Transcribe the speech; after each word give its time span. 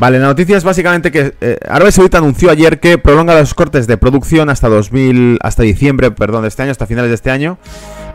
Vale, 0.00 0.18
la 0.18 0.28
noticia 0.28 0.56
es 0.56 0.64
básicamente 0.64 1.12
que 1.12 1.34
eh, 1.42 1.58
Arabia 1.68 1.92
Saudita 1.92 2.16
anunció 2.16 2.50
ayer 2.50 2.80
que 2.80 2.96
prolonga 2.96 3.38
los 3.38 3.52
cortes 3.52 3.86
de 3.86 3.98
producción 3.98 4.48
hasta 4.48 4.66
2000, 4.66 5.36
hasta 5.42 5.62
diciembre, 5.62 6.10
perdón, 6.10 6.40
de 6.40 6.48
este 6.48 6.62
año, 6.62 6.70
hasta 6.70 6.86
finales 6.86 7.10
de 7.10 7.16
este 7.16 7.30
año. 7.30 7.58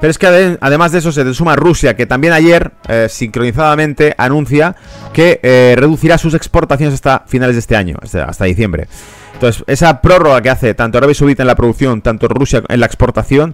Pero 0.02 0.10
es 0.10 0.18
que 0.18 0.58
además 0.62 0.94
de 0.94 0.98
eso 0.98 1.12
se 1.12 1.32
suma 1.36 1.56
Rusia, 1.56 1.96
que 1.96 2.08
también 2.08 2.34
ayer, 2.34 2.72
eh, 2.88 3.06
sincronizadamente, 3.08 4.16
anuncia 4.18 4.76
que 5.14 5.40
eh, 5.44 5.76
reducirá 5.78 6.18
sus 6.18 6.34
exportaciones 6.34 6.96
hasta 6.96 7.24
finales 7.28 7.56
de 7.56 7.60
este 7.60 7.76
año, 7.76 7.98
hasta 8.02 8.46
diciembre. 8.46 8.88
Entonces, 9.36 9.64
esa 9.68 10.02
prórroga 10.02 10.42
que 10.42 10.50
hace 10.50 10.74
tanto 10.74 10.98
Arabia 10.98 11.14
Saudita 11.14 11.44
en 11.44 11.48
la 11.48 11.56
producción, 11.56 12.02
tanto 12.02 12.28
Rusia 12.28 12.64
en 12.68 12.80
la 12.80 12.88
exportación, 12.88 13.54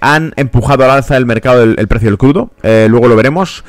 han 0.00 0.32
empujado 0.34 0.82
al 0.82 0.90
alza 0.90 1.14
del 1.14 1.26
mercado 1.26 1.62
el, 1.62 1.86
precio 1.86 2.08
del 2.08 2.18
crudo. 2.18 2.50
luego 2.64 3.06
lo 3.06 3.14
veremos 3.14 3.62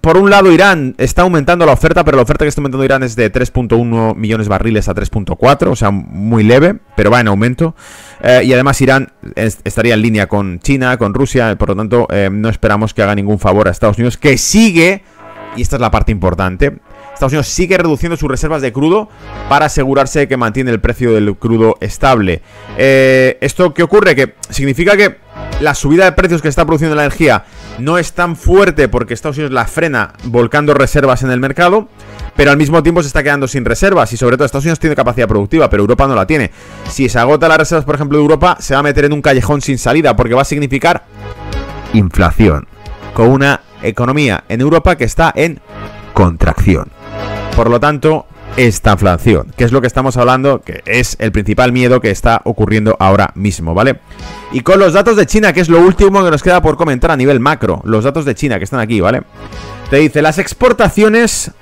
por 0.00 0.16
un 0.16 0.30
lado, 0.30 0.52
Irán 0.52 0.94
está 0.98 1.22
aumentando 1.22 1.66
la 1.66 1.72
oferta, 1.72 2.04
pero 2.04 2.16
la 2.16 2.22
oferta 2.22 2.44
que 2.44 2.48
está 2.48 2.60
aumentando 2.60 2.84
Irán 2.84 3.02
es 3.02 3.16
de 3.16 3.32
3.1 3.32 4.14
millones 4.14 4.46
de 4.46 4.50
barriles 4.50 4.88
a 4.88 4.94
3.4, 4.94 5.68
o 5.68 5.76
sea, 5.76 5.90
muy 5.90 6.44
leve, 6.44 6.76
pero 6.96 7.10
va 7.10 7.20
en 7.20 7.28
aumento. 7.28 7.74
Eh, 8.22 8.42
y 8.44 8.52
además 8.52 8.80
Irán 8.80 9.12
estaría 9.34 9.94
en 9.94 10.02
línea 10.02 10.28
con 10.28 10.60
China, 10.60 10.96
con 10.96 11.14
Rusia, 11.14 11.56
por 11.56 11.70
lo 11.70 11.76
tanto, 11.76 12.06
eh, 12.10 12.28
no 12.30 12.48
esperamos 12.48 12.94
que 12.94 13.02
haga 13.02 13.14
ningún 13.14 13.38
favor 13.38 13.68
a 13.68 13.70
Estados 13.70 13.98
Unidos, 13.98 14.16
que 14.16 14.38
sigue, 14.38 15.02
y 15.56 15.62
esta 15.62 15.76
es 15.76 15.80
la 15.80 15.90
parte 15.90 16.12
importante, 16.12 16.78
Estados 17.20 17.32
Unidos 17.32 17.48
sigue 17.48 17.76
reduciendo 17.76 18.16
sus 18.16 18.30
reservas 18.30 18.62
de 18.62 18.72
crudo 18.72 19.10
para 19.50 19.66
asegurarse 19.66 20.26
que 20.26 20.38
mantiene 20.38 20.70
el 20.70 20.80
precio 20.80 21.12
del 21.12 21.36
crudo 21.36 21.76
estable. 21.82 22.40
Eh, 22.78 23.36
¿Esto 23.42 23.74
qué 23.74 23.82
ocurre? 23.82 24.16
Que 24.16 24.34
significa 24.48 24.96
que 24.96 25.16
la 25.60 25.74
subida 25.74 26.06
de 26.06 26.12
precios 26.12 26.42
que 26.42 26.48
está 26.48 26.64
produciendo 26.64 26.96
la 26.96 27.04
energía 27.04 27.44
no 27.78 27.98
es 27.98 28.12
tan 28.12 28.36
fuerte 28.36 28.88
porque 28.88 29.14
Estados 29.14 29.36
Unidos 29.36 29.52
la 29.52 29.66
frena 29.66 30.14
volcando 30.24 30.74
reservas 30.74 31.22
en 31.22 31.30
el 31.30 31.38
mercado, 31.38 31.88
pero 32.34 32.50
al 32.50 32.56
mismo 32.56 32.82
tiempo 32.82 33.02
se 33.02 33.08
está 33.08 33.22
quedando 33.22 33.46
sin 33.46 33.64
reservas 33.64 34.12
y 34.12 34.16
sobre 34.16 34.36
todo 34.36 34.46
Estados 34.46 34.64
Unidos 34.64 34.80
tiene 34.80 34.96
capacidad 34.96 35.28
productiva, 35.28 35.68
pero 35.70 35.82
Europa 35.82 36.06
no 36.06 36.14
la 36.14 36.26
tiene. 36.26 36.50
Si 36.88 37.08
se 37.08 37.18
agota 37.18 37.48
las 37.48 37.58
reservas, 37.58 37.84
por 37.84 37.94
ejemplo, 37.94 38.18
de 38.18 38.22
Europa, 38.22 38.56
se 38.58 38.74
va 38.74 38.80
a 38.80 38.82
meter 38.82 39.04
en 39.04 39.12
un 39.12 39.22
callejón 39.22 39.60
sin 39.60 39.78
salida 39.78 40.16
porque 40.16 40.34
va 40.34 40.42
a 40.42 40.46
significar 40.46 41.04
inflación, 41.92 42.66
con 43.14 43.28
una 43.28 43.60
economía 43.82 44.44
en 44.48 44.60
Europa 44.60 44.96
que 44.96 45.04
está 45.04 45.32
en 45.34 45.60
contracción. 46.14 46.88
Por 47.56 47.68
lo 47.68 47.80
tanto, 47.80 48.26
esta 48.56 48.92
inflación, 48.92 49.52
que 49.56 49.64
es 49.64 49.72
lo 49.72 49.80
que 49.80 49.86
estamos 49.86 50.16
hablando, 50.16 50.60
que 50.60 50.82
es 50.86 51.16
el 51.18 51.32
principal 51.32 51.72
miedo 51.72 52.00
que 52.00 52.10
está 52.10 52.40
ocurriendo 52.44 52.96
ahora 52.98 53.32
mismo, 53.34 53.74
¿vale? 53.74 54.00
Y 54.52 54.60
con 54.60 54.80
los 54.80 54.92
datos 54.92 55.16
de 55.16 55.26
China, 55.26 55.52
que 55.52 55.60
es 55.60 55.68
lo 55.68 55.80
último 55.80 56.24
que 56.24 56.30
nos 56.30 56.42
queda 56.42 56.60
por 56.60 56.76
comentar 56.76 57.12
a 57.12 57.16
nivel 57.16 57.38
macro, 57.38 57.80
los 57.84 58.02
datos 58.02 58.24
de 58.24 58.34
China 58.34 58.58
que 58.58 58.64
están 58.64 58.80
aquí, 58.80 59.00
¿vale? 59.00 59.22
Te 59.90 59.98
dice, 59.98 60.22
las 60.22 60.38
exportaciones 60.38 61.52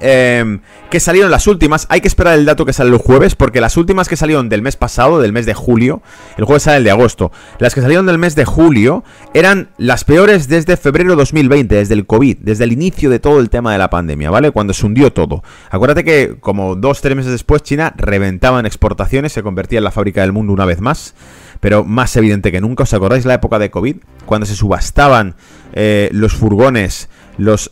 Em, 0.00 0.60
que 0.90 1.00
salieron 1.00 1.30
las 1.30 1.46
últimas. 1.46 1.86
Hay 1.88 2.00
que 2.00 2.08
esperar 2.08 2.38
el 2.38 2.44
dato 2.44 2.64
que 2.64 2.72
sale 2.72 2.90
el 2.90 2.98
jueves, 2.98 3.34
porque 3.34 3.60
las 3.60 3.76
últimas 3.76 4.08
que 4.08 4.16
salieron 4.16 4.48
del 4.48 4.62
mes 4.62 4.76
pasado, 4.76 5.20
del 5.20 5.32
mes 5.32 5.46
de 5.46 5.54
julio, 5.54 6.02
el 6.36 6.44
jueves 6.44 6.64
sale 6.64 6.78
el 6.78 6.84
de 6.84 6.90
agosto. 6.90 7.32
Las 7.58 7.74
que 7.74 7.80
salieron 7.80 8.06
del 8.06 8.18
mes 8.18 8.34
de 8.34 8.44
julio 8.44 9.04
eran 9.32 9.70
las 9.78 10.04
peores 10.04 10.48
desde 10.48 10.76
febrero 10.76 11.16
2020, 11.16 11.74
desde 11.74 11.94
el 11.94 12.06
COVID, 12.06 12.38
desde 12.40 12.64
el 12.64 12.72
inicio 12.72 13.10
de 13.10 13.18
todo 13.18 13.40
el 13.40 13.50
tema 13.50 13.72
de 13.72 13.78
la 13.78 13.90
pandemia, 13.90 14.30
¿vale? 14.30 14.50
Cuando 14.50 14.72
se 14.72 14.86
hundió 14.86 15.12
todo. 15.12 15.42
Acuérdate 15.70 16.04
que 16.04 16.36
como 16.40 16.76
dos, 16.76 17.00
tres 17.00 17.16
meses 17.16 17.32
después 17.32 17.62
China 17.62 17.92
reventaba 17.96 18.60
en 18.60 18.66
exportaciones, 18.66 19.32
se 19.32 19.42
convertía 19.42 19.78
en 19.78 19.84
la 19.84 19.90
fábrica 19.90 20.22
del 20.22 20.32
mundo 20.32 20.52
una 20.52 20.64
vez 20.64 20.80
más 20.80 21.14
pero 21.60 21.82
más 21.82 22.14
evidente 22.16 22.52
que 22.52 22.60
nunca. 22.60 22.82
¿Os 22.82 22.92
acordáis 22.92 23.24
la 23.24 23.32
época 23.32 23.58
de 23.58 23.70
COVID? 23.70 23.96
Cuando 24.26 24.44
se 24.44 24.54
subastaban 24.54 25.34
eh, 25.72 26.10
los 26.12 26.34
furgones 26.34 27.08
los 27.36 27.70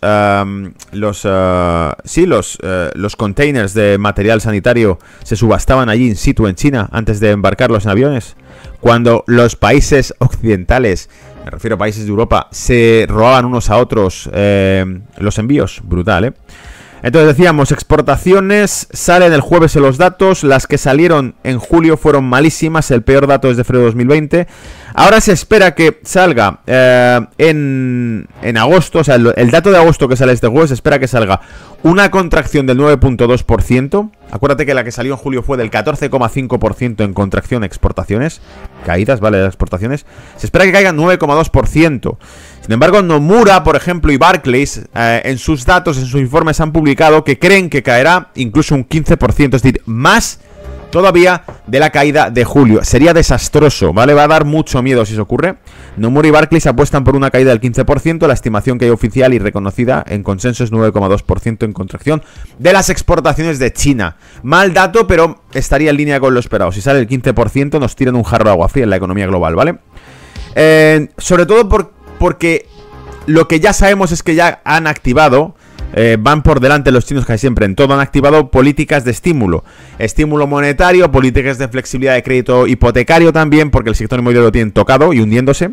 los 0.92 1.24
uh, 1.24 1.92
sí 2.04 2.26
los 2.26 2.56
uh, 2.56 2.90
los 2.94 3.16
containers 3.16 3.74
de 3.74 3.98
material 3.98 4.40
sanitario 4.40 4.98
se 5.22 5.36
subastaban 5.36 5.88
allí 5.88 6.08
in 6.08 6.16
situ 6.16 6.46
en 6.46 6.54
China 6.56 6.88
antes 6.92 7.20
de 7.20 7.30
embarcarlos 7.30 7.84
en 7.84 7.90
aviones 7.92 8.36
cuando 8.80 9.24
los 9.26 9.56
países 9.56 10.14
occidentales 10.18 11.08
me 11.44 11.50
refiero 11.50 11.76
a 11.76 11.78
países 11.78 12.04
de 12.04 12.10
Europa 12.10 12.48
se 12.50 13.06
robaban 13.08 13.44
unos 13.44 13.70
a 13.70 13.76
otros 13.76 14.28
eh, 14.32 14.84
los 15.18 15.38
envíos 15.38 15.80
brutal 15.84 16.24
eh 16.24 16.32
entonces 17.02 17.36
decíamos, 17.36 17.72
exportaciones, 17.72 18.86
salen 18.92 19.32
el 19.32 19.40
jueves 19.40 19.74
los 19.74 19.98
datos, 19.98 20.44
las 20.44 20.68
que 20.68 20.78
salieron 20.78 21.34
en 21.42 21.58
julio 21.58 21.96
fueron 21.96 22.24
malísimas, 22.24 22.92
el 22.92 23.02
peor 23.02 23.26
dato 23.26 23.50
es 23.50 23.56
de 23.56 23.64
febrero 23.64 23.86
2020. 23.86 24.46
Ahora 24.94 25.20
se 25.20 25.32
espera 25.32 25.74
que 25.74 26.00
salga 26.02 26.60
eh, 26.66 27.20
en, 27.38 28.28
en, 28.42 28.56
agosto, 28.56 29.00
o 29.00 29.04
sea, 29.04 29.14
el, 29.14 29.50
dato 29.50 29.70
de 29.70 29.78
agosto 29.78 30.08
que 30.08 30.16
sale 30.16 30.32
este 30.32 30.48
jueves, 30.48 30.68
se 30.68 30.74
espera 30.74 30.98
que 30.98 31.08
salga 31.08 31.40
una 31.82 32.10
contracción 32.10 32.66
del 32.66 32.78
9.2%. 32.78 34.10
Acuérdate 34.30 34.66
que 34.66 34.74
la 34.74 34.84
que 34.84 34.92
salió 34.92 35.14
en 35.14 35.18
julio 35.18 35.42
fue 35.42 35.56
del 35.56 35.70
14,5% 35.70 37.04
en 37.04 37.14
contracción 37.14 37.64
exportaciones. 37.64 38.40
Caídas, 38.86 39.20
¿vale? 39.20 39.38
De 39.38 39.46
exportaciones. 39.46 40.06
Se 40.36 40.46
espera 40.46 40.64
que 40.64 40.72
caiga 40.72 40.92
9,2%. 40.92 42.16
Sin 42.60 42.72
embargo, 42.72 43.02
Nomura, 43.02 43.64
por 43.64 43.76
ejemplo, 43.76 44.12
y 44.12 44.16
Barclays, 44.16 44.82
eh, 44.94 45.22
en 45.24 45.38
sus 45.38 45.64
datos, 45.64 45.98
en 45.98 46.06
sus 46.06 46.20
informes, 46.20 46.60
han 46.60 46.72
publicado 46.72 47.24
que 47.24 47.38
creen 47.38 47.68
que 47.70 47.82
caerá 47.82 48.28
incluso 48.34 48.74
un 48.74 48.88
15%, 48.88 49.56
es 49.56 49.62
decir, 49.62 49.82
más 49.86 50.38
todavía 50.90 51.42
de 51.66 51.78
la 51.78 51.90
caída 51.90 52.30
de 52.30 52.44
julio. 52.44 52.84
Sería 52.84 53.14
desastroso, 53.14 53.92
¿vale? 53.92 54.14
Va 54.14 54.24
a 54.24 54.28
dar 54.28 54.44
mucho 54.44 54.82
miedo 54.82 55.04
si 55.06 55.12
eso 55.12 55.22
ocurre. 55.22 55.56
Nomura 55.96 56.28
y 56.28 56.30
Barclays 56.30 56.66
apuestan 56.66 57.04
por 57.04 57.16
una 57.16 57.30
caída 57.30 57.50
del 57.50 57.60
15%, 57.60 58.26
la 58.26 58.34
estimación 58.34 58.78
que 58.78 58.86
hay 58.86 58.90
oficial 58.90 59.34
y 59.34 59.38
reconocida 59.38 60.04
en 60.06 60.22
consenso 60.22 60.64
es 60.64 60.72
9,2% 60.72 61.64
en 61.64 61.72
contracción 61.72 62.22
de 62.58 62.72
las 62.72 62.90
exportaciones 62.90 63.58
de 63.58 63.72
China. 63.72 64.16
Mal 64.42 64.74
dato, 64.74 65.06
pero 65.06 65.42
estaría 65.52 65.90
en 65.90 65.96
línea 65.96 66.20
con 66.20 66.34
lo 66.34 66.40
esperado. 66.40 66.72
Si 66.72 66.80
sale 66.80 66.98
el 66.98 67.08
15%, 67.08 67.78
nos 67.78 67.96
tiran 67.96 68.16
un 68.16 68.24
jarro 68.24 68.44
de 68.44 68.50
agua 68.50 68.68
fría 68.68 68.84
en 68.84 68.90
la 68.90 68.96
economía 68.96 69.26
global, 69.26 69.54
¿vale? 69.54 69.78
Eh, 70.54 71.08
sobre 71.16 71.46
todo 71.46 71.68
porque 72.18 72.66
lo 73.26 73.48
que 73.48 73.60
ya 73.60 73.72
sabemos 73.72 74.12
es 74.12 74.22
que 74.22 74.34
ya 74.34 74.60
han 74.64 74.86
activado 74.86 75.54
eh, 75.94 76.16
van 76.18 76.42
por 76.42 76.60
delante 76.60 76.90
los 76.90 77.06
chinos 77.06 77.28
hay 77.28 77.38
siempre 77.38 77.66
en 77.66 77.74
todo. 77.74 77.94
Han 77.94 78.00
activado 78.00 78.50
políticas 78.50 79.04
de 79.04 79.10
estímulo. 79.10 79.64
Estímulo 79.98 80.46
monetario, 80.46 81.10
políticas 81.10 81.58
de 81.58 81.68
flexibilidad 81.68 82.14
de 82.14 82.22
crédito 82.22 82.66
hipotecario 82.66 83.32
también, 83.32 83.70
porque 83.70 83.90
el 83.90 83.96
sector 83.96 84.18
inmobiliario 84.18 84.48
lo 84.48 84.52
tienen 84.52 84.72
tocado 84.72 85.12
y 85.12 85.20
hundiéndose. 85.20 85.70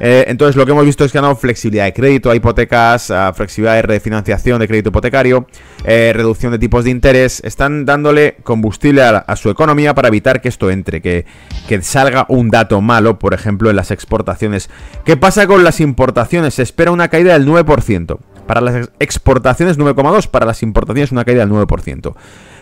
Eh, 0.00 0.24
entonces 0.28 0.56
lo 0.56 0.66
que 0.66 0.72
hemos 0.72 0.84
visto 0.84 1.04
es 1.04 1.12
que 1.12 1.18
han 1.18 1.22
dado 1.22 1.36
flexibilidad 1.36 1.84
de 1.84 1.92
crédito 1.92 2.30
a 2.30 2.34
hipotecas, 2.34 3.12
flexibilidad 3.34 3.76
de 3.76 3.82
refinanciación 3.82 4.58
de 4.58 4.66
crédito 4.66 4.88
hipotecario, 4.88 5.46
eh, 5.84 6.12
reducción 6.14 6.52
de 6.52 6.58
tipos 6.58 6.84
de 6.84 6.90
interés. 6.90 7.40
Están 7.44 7.84
dándole 7.84 8.36
combustible 8.42 9.02
a, 9.02 9.36
su 9.36 9.50
economía 9.50 9.94
para 9.94 10.08
evitar 10.08 10.40
que 10.40 10.48
esto 10.48 10.70
entre, 10.70 11.00
que, 11.00 11.26
que, 11.68 11.80
salga 11.82 12.26
un 12.28 12.50
dato 12.50 12.80
malo, 12.80 13.18
por 13.18 13.34
ejemplo, 13.34 13.70
en 13.70 13.76
las 13.76 13.90
exportaciones. 13.90 14.70
¿Qué 15.04 15.16
pasa 15.16 15.46
con 15.46 15.64
las 15.64 15.80
importaciones? 15.80 16.54
Se 16.54 16.62
espera 16.62 16.90
una 16.90 17.08
caída 17.08 17.32
del 17.34 17.46
9%. 17.46 18.18
Para 18.46 18.60
las 18.60 18.90
exportaciones 18.98 19.78
9,2, 19.78 20.28
para 20.28 20.46
las 20.46 20.62
importaciones 20.62 21.12
una 21.12 21.24
caída 21.24 21.46
del 21.46 21.54
9%. 21.54 22.14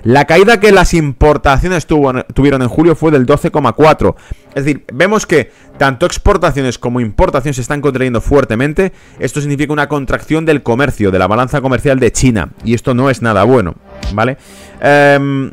La 0.04 0.24
caída 0.24 0.58
que 0.58 0.72
las 0.72 0.94
importaciones 0.94 1.86
tuvieron 1.86 2.62
en 2.62 2.68
julio 2.68 2.96
fue 2.96 3.12
del 3.12 3.24
12,4. 3.24 4.14
Es 4.54 4.64
decir, 4.64 4.84
vemos 4.92 5.26
que 5.26 5.52
tanto 5.78 6.06
exportaciones 6.06 6.78
como 6.78 7.00
importaciones 7.00 7.56
se 7.56 7.62
están 7.62 7.80
contrayendo 7.80 8.20
fuertemente. 8.20 8.92
Esto 9.20 9.40
significa 9.40 9.72
una 9.72 9.88
contracción 9.88 10.44
del 10.44 10.62
comercio, 10.62 11.10
de 11.12 11.18
la 11.18 11.28
balanza 11.28 11.60
comercial 11.60 12.00
de 12.00 12.10
China. 12.10 12.50
Y 12.64 12.74
esto 12.74 12.94
no 12.94 13.10
es 13.10 13.22
nada 13.22 13.44
bueno, 13.44 13.76
¿vale? 14.12 14.38
Eh, 14.80 15.52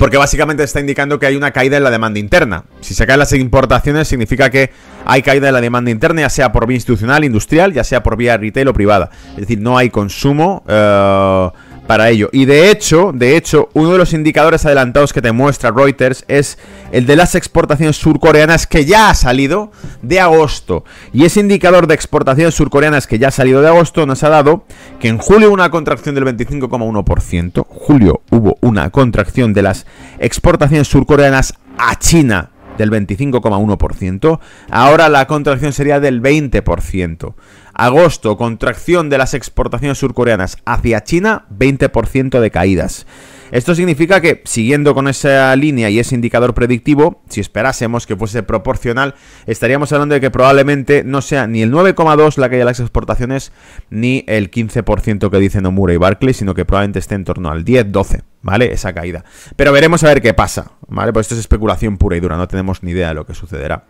porque 0.00 0.16
básicamente 0.16 0.62
está 0.62 0.80
indicando 0.80 1.18
que 1.18 1.26
hay 1.26 1.36
una 1.36 1.50
caída 1.50 1.76
en 1.76 1.84
la 1.84 1.90
demanda 1.90 2.18
interna. 2.18 2.64
Si 2.80 2.94
se 2.94 3.06
caen 3.06 3.18
las 3.18 3.34
importaciones 3.34 4.08
significa 4.08 4.48
que 4.48 4.70
hay 5.04 5.20
caída 5.20 5.48
en 5.48 5.52
la 5.52 5.60
demanda 5.60 5.90
interna, 5.90 6.22
ya 6.22 6.30
sea 6.30 6.52
por 6.52 6.66
vía 6.66 6.76
institucional, 6.76 7.22
industrial, 7.22 7.74
ya 7.74 7.84
sea 7.84 8.02
por 8.02 8.16
vía 8.16 8.38
retail 8.38 8.68
o 8.68 8.72
privada. 8.72 9.10
Es 9.32 9.40
decir, 9.40 9.60
no 9.60 9.76
hay 9.76 9.90
consumo. 9.90 10.64
Eh, 10.66 11.50
para 11.86 12.10
ello. 12.10 12.28
Y 12.32 12.44
de 12.44 12.70
hecho, 12.70 13.12
de 13.12 13.36
hecho, 13.36 13.68
uno 13.72 13.92
de 13.92 13.98
los 13.98 14.12
indicadores 14.12 14.64
adelantados 14.64 15.12
que 15.12 15.22
te 15.22 15.32
muestra 15.32 15.70
Reuters 15.70 16.24
es 16.28 16.58
el 16.92 17.06
de 17.06 17.16
las 17.16 17.34
exportaciones 17.34 17.96
surcoreanas 17.96 18.66
que 18.66 18.84
ya 18.84 19.10
ha 19.10 19.14
salido 19.14 19.72
de 20.02 20.20
agosto. 20.20 20.84
Y 21.12 21.24
ese 21.24 21.40
indicador 21.40 21.86
de 21.86 21.94
exportaciones 21.94 22.54
surcoreanas 22.54 23.06
que 23.06 23.18
ya 23.18 23.28
ha 23.28 23.32
salido 23.32 23.60
de 23.60 23.68
agosto 23.68 24.06
nos 24.06 24.22
ha 24.22 24.28
dado 24.28 24.64
que 25.00 25.08
en 25.08 25.18
julio 25.18 25.50
una 25.50 25.70
contracción 25.70 26.14
del 26.14 26.24
25,1%. 26.24 27.66
Julio 27.68 28.22
hubo 28.30 28.56
una 28.60 28.90
contracción 28.90 29.52
de 29.52 29.62
las 29.62 29.86
exportaciones 30.18 30.88
surcoreanas 30.88 31.54
a 31.78 31.98
China 31.98 32.50
del 32.78 32.90
25,1%. 32.90 34.40
Ahora 34.70 35.08
la 35.08 35.26
contracción 35.26 35.72
sería 35.72 36.00
del 36.00 36.22
20%. 36.22 37.34
Agosto, 37.80 38.36
contracción 38.36 39.08
de 39.08 39.16
las 39.16 39.32
exportaciones 39.32 39.96
surcoreanas 39.96 40.58
hacia 40.66 41.02
China, 41.02 41.46
20% 41.50 42.38
de 42.38 42.50
caídas. 42.50 43.06
Esto 43.52 43.74
significa 43.74 44.20
que, 44.20 44.42
siguiendo 44.44 44.94
con 44.94 45.08
esa 45.08 45.56
línea 45.56 45.88
y 45.88 45.98
ese 45.98 46.14
indicador 46.14 46.52
predictivo, 46.52 47.22
si 47.30 47.40
esperásemos 47.40 48.06
que 48.06 48.16
fuese 48.16 48.42
proporcional, 48.42 49.14
estaríamos 49.46 49.90
hablando 49.92 50.14
de 50.14 50.20
que 50.20 50.30
probablemente 50.30 51.04
no 51.04 51.22
sea 51.22 51.46
ni 51.46 51.62
el 51.62 51.72
9,2 51.72 52.36
la 52.36 52.50
caída 52.50 52.60
de 52.60 52.70
las 52.70 52.80
exportaciones, 52.80 53.50
ni 53.88 54.24
el 54.28 54.50
15% 54.50 55.30
que 55.30 55.38
dicen 55.38 55.62
Nomura 55.62 55.94
y 55.94 55.96
Barclays, 55.96 56.36
sino 56.36 56.52
que 56.52 56.66
probablemente 56.66 56.98
esté 56.98 57.14
en 57.14 57.24
torno 57.24 57.50
al 57.50 57.64
10, 57.64 57.90
12, 57.90 58.22
¿vale? 58.42 58.72
Esa 58.72 58.92
caída. 58.92 59.24
Pero 59.56 59.72
veremos 59.72 60.04
a 60.04 60.08
ver 60.08 60.20
qué 60.20 60.34
pasa, 60.34 60.72
¿vale? 60.86 61.14
Pues 61.14 61.24
esto 61.24 61.34
es 61.34 61.40
especulación 61.40 61.96
pura 61.96 62.14
y 62.14 62.20
dura, 62.20 62.36
no 62.36 62.46
tenemos 62.46 62.82
ni 62.82 62.90
idea 62.90 63.08
de 63.08 63.14
lo 63.14 63.24
que 63.24 63.32
sucederá. 63.32 63.86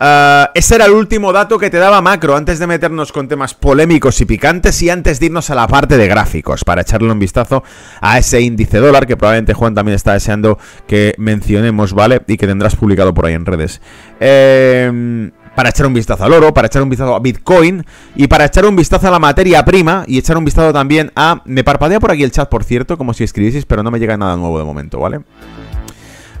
Uh, 0.00 0.50
ese 0.54 0.74
era 0.74 0.86
el 0.86 0.92
último 0.92 1.32
dato 1.32 1.56
que 1.56 1.70
te 1.70 1.76
daba 1.76 2.00
macro 2.00 2.36
antes 2.36 2.58
de 2.58 2.66
meternos 2.66 3.12
con 3.12 3.28
temas 3.28 3.54
polémicos 3.54 4.20
y 4.20 4.24
picantes 4.24 4.82
y 4.82 4.90
antes 4.90 5.20
de 5.20 5.26
irnos 5.26 5.50
a 5.50 5.54
la 5.54 5.68
parte 5.68 5.96
de 5.96 6.08
gráficos 6.08 6.64
para 6.64 6.82
echarle 6.82 7.12
un 7.12 7.18
vistazo 7.20 7.62
a 8.00 8.18
ese 8.18 8.40
índice 8.40 8.78
dólar 8.78 9.06
que 9.06 9.16
probablemente 9.16 9.54
Juan 9.54 9.74
también 9.74 9.94
está 9.94 10.12
deseando 10.12 10.58
que 10.88 11.14
mencionemos, 11.16 11.92
¿vale? 11.92 12.22
Y 12.26 12.36
que 12.36 12.46
tendrás 12.46 12.74
publicado 12.74 13.14
por 13.14 13.26
ahí 13.26 13.34
en 13.34 13.46
redes. 13.46 13.80
Eh, 14.18 15.30
para 15.54 15.68
echar 15.68 15.86
un 15.86 15.94
vistazo 15.94 16.24
al 16.24 16.32
oro, 16.32 16.52
para 16.52 16.66
echar 16.66 16.82
un 16.82 16.90
vistazo 16.90 17.14
a 17.14 17.20
Bitcoin 17.20 17.84
y 18.16 18.26
para 18.26 18.46
echar 18.46 18.66
un 18.66 18.76
vistazo 18.76 19.08
a 19.08 19.10
la 19.10 19.18
materia 19.18 19.64
prima 19.64 20.04
y 20.06 20.18
echar 20.18 20.36
un 20.36 20.44
vistazo 20.44 20.72
también 20.72 21.12
a... 21.14 21.42
Me 21.44 21.64
parpadea 21.64 22.00
por 22.00 22.10
aquí 22.10 22.24
el 22.24 22.32
chat, 22.32 22.48
por 22.48 22.64
cierto, 22.64 22.98
como 22.98 23.14
si 23.14 23.24
escribieseis, 23.24 23.64
pero 23.64 23.82
no 23.82 23.90
me 23.90 23.98
llega 23.98 24.16
nada 24.16 24.36
nuevo 24.36 24.58
de 24.58 24.64
momento, 24.64 24.98
¿vale? 24.98 25.20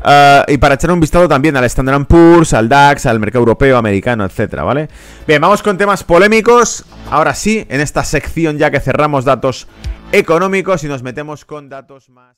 Uh, 0.04 0.44
y 0.52 0.58
para 0.58 0.74
echar 0.74 0.90
un 0.90 1.00
vistazo 1.00 1.26
también 1.26 1.56
al 1.56 1.64
Standard 1.64 2.04
Poor's, 2.04 2.52
al 2.52 2.68
DAX, 2.68 3.06
al 3.06 3.18
mercado 3.18 3.40
europeo, 3.40 3.78
americano, 3.78 4.26
etcétera, 4.26 4.62
¿vale? 4.62 4.90
Bien, 5.26 5.40
vamos 5.40 5.62
con 5.62 5.78
temas 5.78 6.04
polémicos. 6.04 6.84
Ahora 7.10 7.34
sí, 7.34 7.64
en 7.70 7.80
esta 7.80 8.04
sección 8.04 8.58
ya 8.58 8.70
que 8.70 8.80
cerramos 8.80 9.24
datos 9.24 9.66
económicos 10.12 10.84
y 10.84 10.88
nos 10.88 11.02
metemos 11.02 11.46
con 11.46 11.70
datos 11.70 12.10
más... 12.10 12.36